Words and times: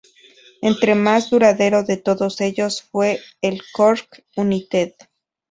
El 0.63 0.95
más 0.95 1.29
duradero 1.29 1.83
de 1.83 1.95
todos 1.97 2.41
ellos 2.41 2.81
fue 2.81 3.21
el 3.43 3.61
Cork 3.71 4.23
United. 4.35 4.93